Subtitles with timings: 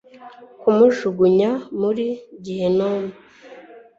[0.59, 1.51] kumujugunya
[1.81, 2.07] muri
[2.43, 3.09] Gehinomu